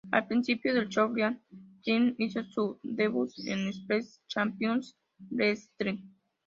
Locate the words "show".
0.89-1.09